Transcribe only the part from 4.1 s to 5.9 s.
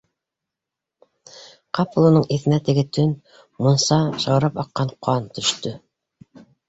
шаурап аҡҡан ҡан төштө.